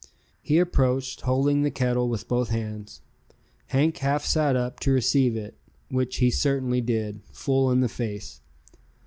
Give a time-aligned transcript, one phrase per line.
[0.41, 3.01] He approached, holding the kettle with both hands.
[3.67, 5.59] Hank half sat up, to receive it;
[5.91, 8.41] which he certainly did, full in the face.